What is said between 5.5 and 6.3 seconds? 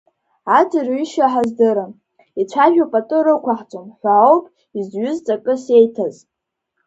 иеиҭаз.